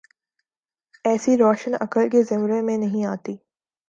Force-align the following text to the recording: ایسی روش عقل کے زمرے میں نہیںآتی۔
ایسی 1.05 1.37
روش 1.37 1.67
عقل 1.81 2.09
کے 2.09 2.21
زمرے 2.23 2.61
میں 2.61 2.77
نہیںآتی۔ 2.77 3.35